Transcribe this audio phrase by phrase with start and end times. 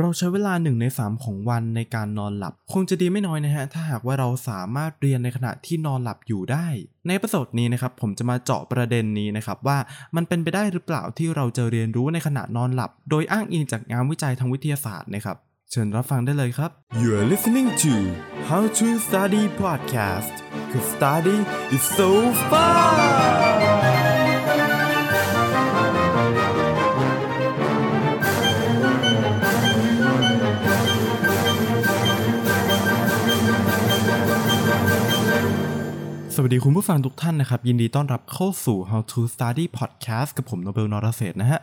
[0.00, 6.66] เราใช้เวลาหนึ่งในสามของวันในการนอนหลับ คงจะดีไม่น้อยนะฮะ ถ้าหากว่าเราสามารถเรียนในขณะที่นอนหลับอยู่ได้
[7.08, 9.78] ในประสดนี้นะครับ ผมจะมาเจาะประเด็นนี้นะครับ ว่า
[10.16, 15.36] มันเป็นไปได้หรือเปล่าที่เราจะเรียนรู้ในขณะนอนหลับ โดยอ้างอิงจากงานวิจัยทางวิทยาศาสตร์นะครับ
[15.70, 16.70] เชิญรับฟังได้เลยครับ
[17.00, 17.92] You are listening to
[18.48, 20.34] How to Study Podcast
[20.70, 21.38] cause study
[21.74, 22.10] is so
[22.50, 23.33] fun
[36.36, 41.60] สวัสดีคุณผู้ฟังทุกท่านนะครับ ยินดีต้อนรับเข้าสู่ How to Study Podcast กับผมโนเบลนอรเศษนะฮะ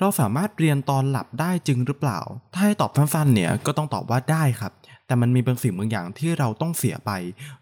[0.00, 2.18] เราสามารถเรียนตอนหลับได้จริงหรือเปล่า
[2.54, 4.72] ถ้าให้ตอบสั้นๆเนี่ยก็ต้องตอบว่าได้ครับ
[5.06, 7.10] แต่มันมีบางสิ่งบางอย่างที่เราต้องเสียไป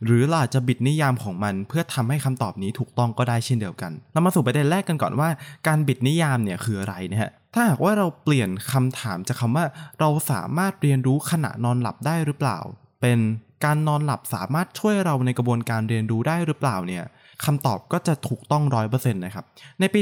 [0.05, 5.29] หรือเราอาจจะบิดนิยามของมันเพื่อทำให้คำตอบนี้ถูกต้องก็ได้เช่นเดียวกันเรามาสู่ประเด็นแรกกันก่อนว่า
[5.67, 9.65] การบิดนิยามเนี่ยคืออะไรนะฮะถ้าหากว่าเราเปลี่ยนคำถามจากคำว่า
[10.01, 12.59] เราสามารถเรียนรู้ขณะนอนหลับได้หรือเปล่า
[13.01, 13.19] เป็น
[13.65, 17.05] การนอนหลับสามารถช่วยเราในกระบวนการเรียนรู้ได้หรือเปล่าเนี่ย
[17.45, 19.45] คำตอบก็จะถูกต้องร้อยเปอร์เซ็นต์นะครับ
[19.81, 20.01] ในปี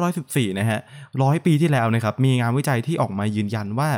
[0.00, 0.80] 1914 นะฮะ
[1.22, 3.90] ร้อยปีที่แล้วนะครับ มีงานวิจัยที่ออกมายืนยันว่า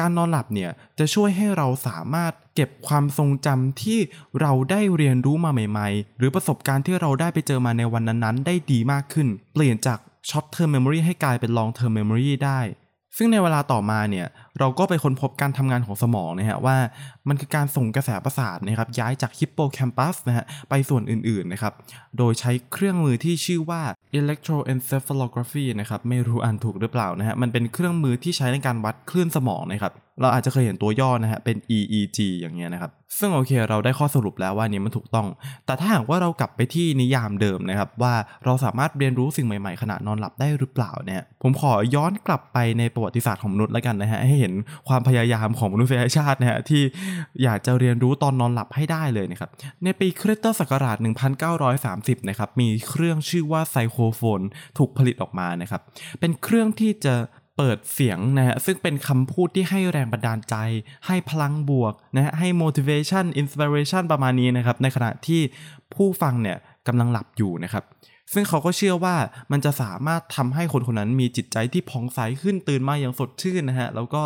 [0.00, 3.98] การนอนหลับเนี่ยจะช่วยให้เราสามารถเก็บความทรงจำที่
[4.40, 12.60] เราได้เรียนรู้มาใหม่ ๆ หรือประสบการณ์ที่เราได้ไปเจอมาในวันนั้นๆ ได้ดีมากขึ้น เปลี่ยนจาก short term memory ให้กลายเป็น long term memory ได้
[13.16, 14.26] ซึ่งในเวลาต่อมาเนี่ย
[14.58, 16.76] เราก็ไปค้นพบการทำงานของสมองนะฮะว่า
[17.28, 21.72] มันคือการส่งกระแสประสาทนะครับย้ายจากฮิปโปแคมปัสนะฮะไปส่วนอื่นๆนะครับ
[22.18, 23.82] โดยใช้เครื่องมือที่ชื่อว่า
[24.18, 35.26] electroencephalography นะครับไม่รู้อ่านถูกหรือเปล่านะฮะมันเป็นเครื่องมือที่ใช้ในการวัดคลื่นสมองนะครับ เราอาจจะเคยเห็นตัวย่อนะฮะเป็น EEG อย่างเงี้ยนะครับ ซึ่งโอเคเราได้ข้อสรุปแล้วว่านี้มันถูกต้อง
[35.66, 44.52] แต่ถ้าหากว่าเรากลับไปที่นิยามเดิมนะครับ ว่าเราสามารถเรียนรู้สิ่งใหม่ๆ ขณะนอนหลับได้หรือเปล่าเนี่ยผมขอย้อนกลับไปในประวัติศาสตร์ของมนุษย์แล้วกันนะฮะให้เห็น
[44.88, 46.82] ความพยายามของมนุษยชาตินะฮะที่
[47.42, 49.50] อยากจะเรียนรู้ตอนนอนหลับให้ได้เลยนะครับ
[49.84, 50.96] ในปีคริสตศักราช
[51.62, 54.40] 1930 นะครับมีเครื่องชื่อว่าไซโคโฟน
[54.78, 55.80] ถูกผลิตออกมานะครับ
[56.20, 57.14] เป็นเครื่องที่จะ
[57.56, 60.54] เปิดเสียงนะฮะซึ่งเป็นคำพูดที่ให้แรงบันดาลใจ
[61.06, 65.40] ให้พลังบวกนะฮะให้ motivation inspiration ประมาณนี้นะครับ ในขณะที่
[65.94, 66.56] ผู้ฟังเนี่ย
[66.86, 67.84] กำลังหลับอยู่นะครับ
[68.32, 69.16] ซึ่งเขาก็เชื่อว่า
[69.52, 74.22] มันจะสามารถทำให้คนคนนั้นมีจิตใจที่ผ่องใสขึ้นตื่นมาอย่างสดชื่นนะฮะแล้วก็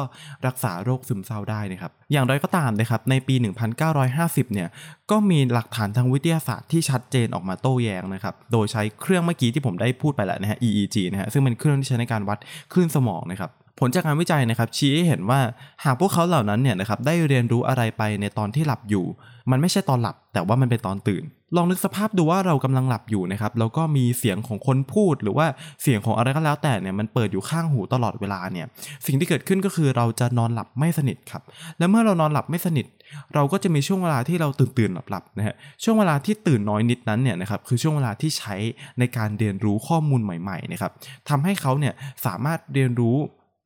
[0.47, 3.35] รักษาโรคซึมเศร้าได้นะครับอย่างไรก็ตามนะครับในปี
[3.95, 4.69] 1950 เนี่ย
[5.11, 12.39] ก็มีหลักฐานทางวิทยาศาสตร์ที่ชัดเจนออกมาโต้แย้งนะครับโดยใช้เครื่องเมื่อกี้ที่ผมได้พูดไปแล้วนะฮะ EEG นะฮะซึ่งเป็นเครื่องที่ใช้ในการวัด
[12.73, 15.41] คลื่นสมองนะครับ ผลจากการวิจัยนะครับชี้ให้เห็นว่า
[15.85, 19.05] หากพวกเขาเหล่านั้นเนี่ยนะครับได้เรียนรู้อะไรไปในตอนที่หลับอยู่
[19.51, 21.25] มันไม่ใช่ตอนหลับ แต่ว่ามันเป็นตอนตื่น
[21.57, 25.47] ลองนึกสภาพดูว่าเรากำลังหลับอยู่นะครับแล้วก็มีเสียงของคนพูด หรือว่า
[25.83, 28.67] เสียงของอะไรก็แล้วแต่เนี่ยมันเปิดอยู่ข้างหูตลอดเวลาเนี่ย
[29.07, 31.43] สิ่งที่เกิดขึ้นก็คือเราจะนอนหลับไม่สนิทครับ
[31.79, 32.87] และเมื่อเรานอนหลับไม่สนิท
[33.35, 38.55] เราก็จะมีช่วงเวลาที่เราตื่นตื่นหลับหลับนะฮะช่วงเวลาที่ตื่นน้อยนิดนั้นเนี่ยนะครับคือช่วงเวลาที่ใช้
[38.99, 40.93] ในการเรียนรู้ข้อมูลใหม่ๆนะครับ
[41.29, 41.95] ทำให้เขาเนี่ย
[42.27, 43.17] สามารถเรียนรู้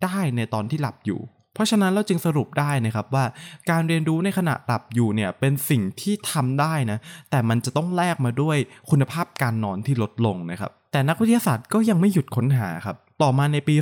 [0.05, 1.21] ได้ในตอนที่หลับอยู่
[1.55, 3.25] เพราะฉะนั้นเราจึงสรุปได้นะครับว่า
[3.71, 6.99] การเรียนรู้ในขณะหลับอยู่เนี่ยเป็นสิ่งที่ทำได้นะ
[7.31, 8.57] แต่มันจะต้องแลกมาด้วย
[8.91, 13.75] คุณภาพการนอนที่ลดลงนะครับ แต่นักวิทยาศาสตร์ก็ยังไม่หยุดค้นหาครับ ต่อมาในปี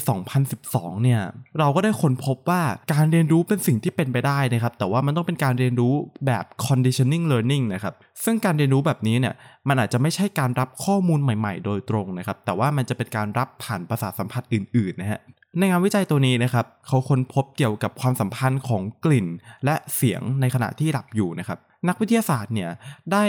[0.49, 1.21] 2012 เนี่ย
[1.59, 2.63] เราก็ได้ค้นพบว่า
[2.93, 5.95] การเรียนรู้เป็นสิ่งที่เป็นไปได้นะครับ แต่ว่ามันต้องเป็นการเรียนรู้
[6.27, 9.35] แบบ conditioning learning นะครับ ซึ่งการเรียนรู้แบบนี้เนี่ย
[9.69, 15.21] มันอาจจะไม่ใช่การรับข้อมูลใหม่ๆ โดยตรงนะครับ แต่ว่ามันจะเป็นการรับผ่านประสาทสัมผัสอื่นๆ นะฮะ
[15.59, 19.27] ในงานวิจัยตัวนี้นะครับ เขาค้นพบเกี่ยวกับความสัมพันธ์ของกลิ่น
[19.65, 21.59] และเสียงในขณะที่หลับอยู่นะครับ
[21.89, 22.71] นักวิทยาศาสตร์เนี่ย
[23.13, 23.25] ได้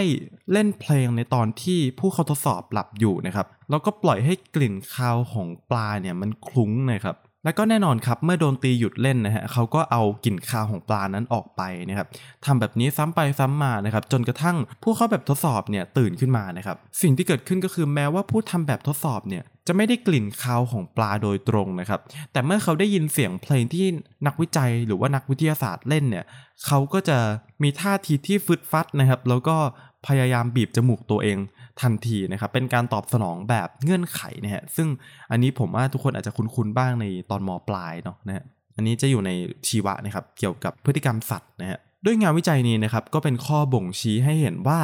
[0.52, 12.08] เล่นเพลงในตอนที่ผู้เขาทดสอบหลับอยู่นะครับ แล้วก็ปล่อยให้กลิ่นคาวของปลาเนี่ยมันคลุ้งนะครับและก็แน่นอนครับเมื่อโดนตีหยุดเล่นนะฮะเขาก็เอากลิ่นคาวของปลานั้นออกไปนะครับ
[12.44, 22.00] ทำแบบนี้ซ้ำไปซ้ำมานะครับจนกระทั่งผู้เข้าแบบทดสอบเนี่ยตื่นขึ้นมานะครับสิ่งที่เกิดขึ้นก็คือแม้ว่าผู้ทำแบบทดสอบเนี่ย จะไม่ได้กลิ่นคาวของปลาโดยตรงนะครับ
[22.32, 23.86] แต่เมื่อเขาได้ยินเสียงเพลงที่
[24.26, 26.24] นักวิจัยหรือว่านักวิทยาศาสตร์เล่นเนี่ย
[26.66, 27.18] เขาก็จะ
[27.62, 29.56] มีท่าทีที่ฟึดฟัดนะครับ แล้วก็
[30.06, 31.38] พยายามบีบจมูกตัวเอง
[31.82, 34.88] ทันทีนะครับ เป็นการตอบสนองแบบเงื่อนไขนะฮะ ซึ่ง
[35.30, 38.44] อันนี้ผมว่าทุกคนอาจจะคุ้นๆบ้างในตอนมปลายเนาะนะฮะ
[38.76, 39.30] อันนี้จะอยู่ใน
[39.68, 44.80] ชีวะนะครับ เกี่ยวกับพฤติกรรมสัตว์นะฮะ ด้วยงานวิจัยนี้นะครับ ก็เป็นข้อบ่งชี้ให้เห็นว่า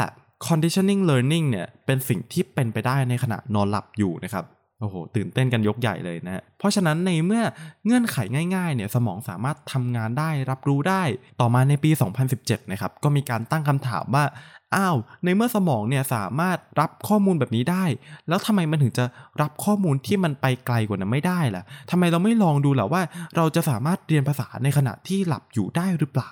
[0.47, 4.45] conditioning learning เนี่ย เป็นสิ่งที่เป็นไปได้ในขณะนอนหลับอยู่นะครับ
[4.81, 7.43] โอ้โหตื่นเต้นกันยกใหญ่เลยนะเพราะฉะนั้นในเมื่อ
[7.87, 8.17] เงื่อนไข
[8.55, 11.03] ง่ายๆเนี่ยสมองสามารถทำงานได้รับรู้ได้
[11.41, 11.91] ต่อมาในปี
[12.31, 14.25] 2017 นะครับก็มีการตั้งคำถามว่า
[14.77, 17.85] อ้าวในเมื่อสมองเนี่ยสามารถรับข้อมูลแบบนี้ได้
[18.29, 19.05] แล้วทำไมมันถึงจะ
[19.43, 23.03] รับข้อมูลที่มันไปไกลกว่านั้นไม่ได้ล่ะทำไมเราไม่ลองดูล่ะว่า
[23.37, 26.31] เราจะสามารถเรียนภาษาในขณะที่หลับอยู่ได้หรือเปล่า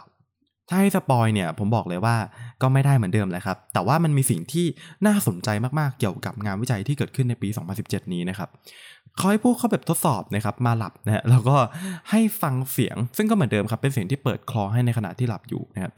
[0.68, 2.16] ถ้าให้สปอยเนี่ยผมบอกเลยว่า
[2.62, 4.66] ก็ไม่ได้เหมือนเดิมแหละครับ แต่ว่ามันมีสิ่งที่
[5.06, 5.48] น่าสนใจ
[5.78, 7.48] มากๆเกี่ยวกับงานวิจัยที่เกิดขึ้นในปี
[7.80, 8.50] 2017 นี้นะครับ
[9.16, 11.56] เขาให้ผู้เข้าแบบทดสอบนะครับมาหลับนะฮะแล้วก็
[12.10, 15.92] ให้ฟังเสียง ซึ่งก็เหมือนเดิมครับเป็นเสียงที่เปิดคลอให้ในขณะที่หลับอยู่นะครับ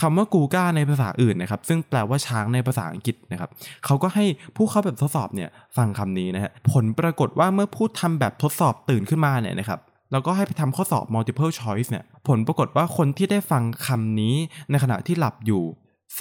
[0.00, 3.50] คำว่ากูก้าในภาษาอื่นนะครับซึ่งแปลว่าช้างในภาษาอังกฤษนะครับ
[3.86, 4.24] เขาก็ให้
[4.56, 9.80] ผู้เข้าแบบทดสอบเนี่ยฟังคำนี้นะฮะผลปรากฏว่าเมื่อผู้ทำแบบทดสอบตื่นขึ้นมาเนี่ยนะครับ
[10.12, 14.34] แล้วก็ให้ไปทำข้อสอบ multiple choice เนี่ย ผลปรากฏว่าคนที่ได้ฟังคำนี้
[14.70, 15.64] ในขณะที่หลับอยู่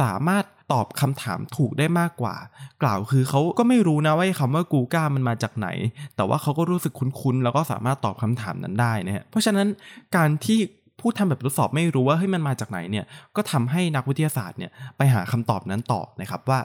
[0.01, 2.36] สามารถตอบคำถามถูกได้มากกว่า
[2.83, 5.68] กล่าวคือเขาก็ไม่รู้นะว่าคำว่ากูก้ามันมาจากไหน
[6.15, 9.68] แต่ว่าเขาก็รู้สึกคุ้นๆ แล้วก็สามารถตอบคำถามนั้นได้นะฮะ เพราะฉะนั้น
[10.15, 10.59] การที่
[11.00, 16.59] ผู้ทำแบบทดสอบไม่รู้ว่าเฮ้ยมันมาจากไหนเนี่ย ก็ทำให้นักวิทยาศาสตร์เนี่ยไปหาคำตอบนั้นต่อนะครับว่า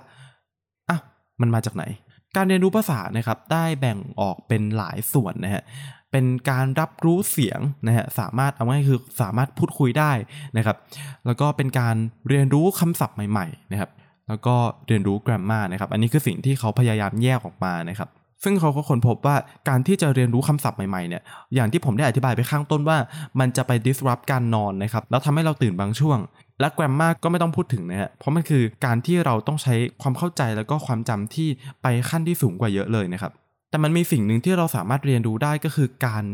[0.89, 0.99] อะ
[1.41, 1.85] มันมาจากไหน
[2.37, 5.63] การเรียนรู้ภาษานะครับได้แบ่งออกเป็นหลายส่วนนะฮะ
[6.15, 10.13] เป็นการรับรู้เสียงนะฮะสามารถเอาง่ายคือสามารถพูดคุยได้
[10.57, 10.77] นะครับ
[11.27, 11.97] แล้วก็เป็นการ
[12.29, 13.91] เรียนรู้คำศัพท์ใหม่ๆนะครับ
[14.29, 14.55] แล้วก็
[14.87, 18.09] เรียนรู้ grammar นะครับ อันนี้คือสิ่งที่เขาพยายามแยกออกมานะครับ
[18.45, 19.37] ซึ่งเขาก็ค้นพบว่า
[19.69, 21.23] การที่จะเรียนรู้คำศัพท์ใหม่ๆเนี่ย
[21.55, 22.99] อย่างที่ผมได้อธิบายไปข้างต้นว่า
[23.41, 26.19] มันจะไป disrupt การนอนนะครับแล้วทำให้เราตื่นบางช่วง
[26.61, 31.49] และ grammar ก็ไม่ต้องพูดถึงนะฮะเพราะมันคือการที่เราต้องใช้ความเข้าใจแล้วก็ความจำที่
[31.83, 33.33] ไปขั้นที่สูงกว่าเยอะเลยนะครับ
[33.75, 36.25] แต่มันมีสิ่งหนึ่งที่เราสามารถเรียนรู้ได้ก็คือการ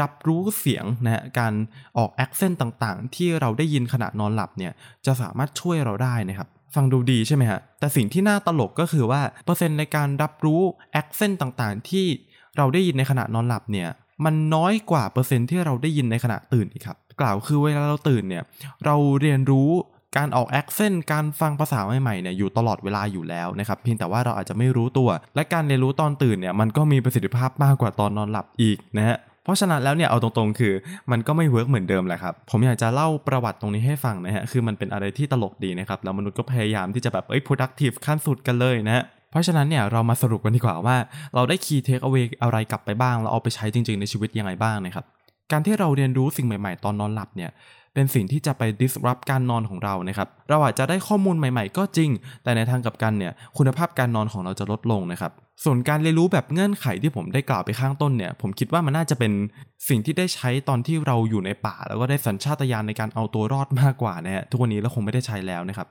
[0.00, 1.52] รับรู้เสียงนะฮะการ
[1.98, 4.72] ออก accent ต่างๆ ที่เราได้ยินขณะนอนหลับเนี่ย
[5.06, 10.60] จะสามารถช่วยเราได้นะครับ ฟังดูดีใช่ไหมฮะแต่สิ่งที่น่าตลกก็คือว่าเปอร์เซ็นต์ในการรับรู้
[11.00, 12.06] accent ต่างๆ ที่
[12.56, 13.88] เราได้ยินในขณะนอนหลับเนี่ย
[14.24, 18.44] มันน้อยกว่าเปอร์เซ็นต์ที่เราได้ยินในขณะตื่นอีกครับ กล่าวคือเวลาเราตื่นเนี่ย
[18.84, 19.70] เราเรียนรู้
[20.16, 30.74] การออก accent การฟังภาษาใหม่ๆเนี่ยอยู่ตลอดเวลาอยู่แล้วนะครับเพียงแต่ว่าเราอาจจะไม่รู้ตัว และการเรียนรู้ตอนตื่นเนี่ยมันก็มีประสิทธิภาพมากกว่าตอนนอนหลับอีกนะฮะเพราะฉะนั้นแล้วเนี่ยเอาตรงๆ คือ
[31.10, 40.96] มันก็ไม่ work เหมือนเดิมแหละครับ ผมอยากจะเล่าประวัติตรงนี้ให้ฟังนะฮะคือมันเป็นอะไรที่ตลกดีนะครับ แล้วมนุษย์ก็พยายามที่จะแบบเอ้ย productive ขั้นสุดกันเลยนะฮะเพราะฉะนั้นเนี่ยเรามาสรุปกันดีกว่าว่า
[41.34, 45.04] เราได้ key take away อะไรกลับไปบ้างแล้วเอาไปใช้จริงๆในชีวิตยังไงบ้างนะครับ
[45.52, 47.50] การที่เราเรียนรู้สิ่งใหม่ ๆ ตอนนอนหลับเนี่ย
[47.94, 52.10] เป็นสิ่งที่จะไป disrupt การนอนของเรานะครับ เราอาจจะได้ข้อมูลใหม่ๆ ก็จริง
[52.42, 55.32] แต่ในทางกลับกันเนี่ย คุณภาพการนอนของเราจะลดลงนะครับ
[55.64, 59.32] ส่วนการเรียนรู้แบบเงื่อนไขที่ผมได้กล่าวไปข้างต้นเนี่ย ผมคิดว่ามันน่าจะเป็น
[59.88, 65.88] สิ่งที่ได้ใช้ตอนที่เราอยู่ในป่า แล้วก็ได้สัญชาตญาณในการเอาตัวรอดมากกว่านะฮะ ทุกวันนี้เราคงไม่ได้ใช้แล้วนะครับ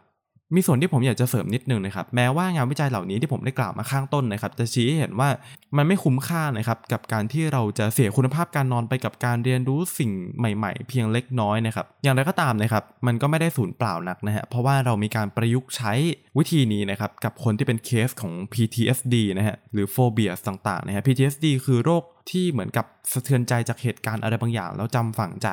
[0.55, 5.29] มีส่วนที่ผมอยากจะเสริมนิดนึงนะครับ แม้ว่างานวิจัยเหล่านี้ที่ผมได้กล่าวมาข้างต้นนะครับ จะชี้ให้เห็นว่า
[5.77, 15.93] มันไม่คุ้มค่านะครับ กับการที่เราจะเสียคุณภาพการนอนไปกับการเรียนรู้สิ่งใหม่ ๆ เพียงเล็กน้อยนะครับ อย่างไรก็ตามนะครับ มันก็ไม่ได้สูญเปล่านักนะฮะเพราะว่าเรามีการประยุกต์ใช้
[16.39, 25.47] วิธีนี้นะครับกับคนที่เป็นเคสของ PTSD นะฮะหรือโฟเบียต่างๆนะฮะ PTSD คือโรคที่เหมือนกับสะเทือนใจจากเหตุการณ์อะไรบางอย่าง แล้วจำฝังใจ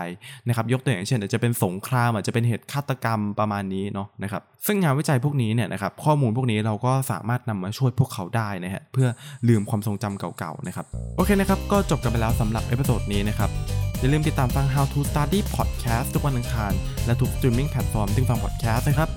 [0.48, 9.08] นะครับยกตัวอย่างเช่นอาจจะเป็นสงครามอาจจะเป็นเหตุฆาตกรรมประมาณนี้เนาะนะครับซึ่งงานวิจัยพวกนี้เนี่ยนะครับข้อมูลพวกนี้เราก็สามารถนำมาช่วยพวกเขาได้นะฮะเพื่อ
[9.48, 10.86] ลืมความทรงจำเก่าๆนะครับ
[11.16, 13.50] โอเคนะครับก็จบกันไปแล้วสำหรับเอพิโซดนี้นะครับ
[14.00, 16.72] อย่าลืมติดตามฟัง How to Study Podcast ทุกวันอังคาร
[17.06, 19.08] และทุก streaming platform ที่ฟัง podcast นะครับ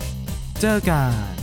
[0.62, 1.01] เจอกั
[1.39, 1.43] น